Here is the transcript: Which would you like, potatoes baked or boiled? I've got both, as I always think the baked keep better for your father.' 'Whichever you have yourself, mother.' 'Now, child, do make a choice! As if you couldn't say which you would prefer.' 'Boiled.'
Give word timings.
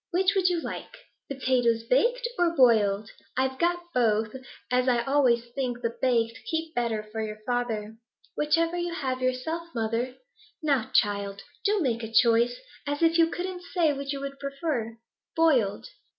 Which 0.09 0.33
would 0.35 0.49
you 0.49 0.59
like, 0.59 0.97
potatoes 1.31 1.83
baked 1.83 2.27
or 2.39 2.55
boiled? 2.55 3.11
I've 3.37 3.59
got 3.59 3.83
both, 3.93 4.35
as 4.71 4.87
I 4.87 5.03
always 5.03 5.51
think 5.53 5.83
the 5.83 5.95
baked 6.01 6.39
keep 6.49 6.73
better 6.73 7.03
for 7.11 7.21
your 7.21 7.37
father.' 7.45 7.97
'Whichever 8.35 8.77
you 8.77 8.95
have 8.95 9.21
yourself, 9.21 9.67
mother.' 9.75 10.15
'Now, 10.63 10.89
child, 10.91 11.43
do 11.63 11.81
make 11.81 12.01
a 12.01 12.11
choice! 12.11 12.57
As 12.87 13.03
if 13.03 13.19
you 13.19 13.29
couldn't 13.29 13.61
say 13.61 13.93
which 13.93 14.11
you 14.11 14.19
would 14.21 14.39
prefer.' 14.39 14.97
'Boiled.' 15.35 15.85